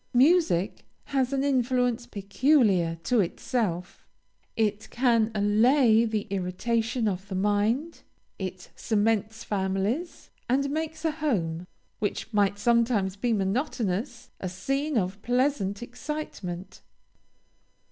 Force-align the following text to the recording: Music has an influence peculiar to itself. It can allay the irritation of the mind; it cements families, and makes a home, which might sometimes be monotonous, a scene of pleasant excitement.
Music 0.15 0.83
has 1.03 1.31
an 1.31 1.43
influence 1.43 2.07
peculiar 2.07 2.95
to 3.03 3.19
itself. 3.19 4.07
It 4.55 4.89
can 4.89 5.29
allay 5.35 6.05
the 6.05 6.25
irritation 6.31 7.07
of 7.07 7.27
the 7.27 7.35
mind; 7.35 8.01
it 8.39 8.71
cements 8.75 9.43
families, 9.43 10.31
and 10.49 10.71
makes 10.71 11.05
a 11.05 11.11
home, 11.11 11.67
which 11.99 12.33
might 12.33 12.57
sometimes 12.57 13.15
be 13.15 13.31
monotonous, 13.31 14.31
a 14.39 14.49
scene 14.49 14.97
of 14.97 15.21
pleasant 15.21 15.83
excitement. 15.83 16.81